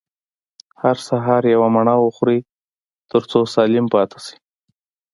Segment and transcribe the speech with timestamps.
[0.81, 2.39] هر سهار يوه مڼه وخورئ،
[3.11, 4.35] تر څو سالم پاته سئ.